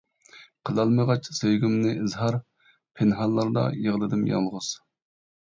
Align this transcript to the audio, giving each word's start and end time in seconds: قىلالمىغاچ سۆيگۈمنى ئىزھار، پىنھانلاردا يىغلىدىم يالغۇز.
قىلالمىغاچ 0.69 1.29
سۆيگۈمنى 1.39 1.91
ئىزھار، 2.05 2.39
پىنھانلاردا 3.01 3.67
يىغلىدىم 3.83 4.27
يالغۇز. 4.33 4.73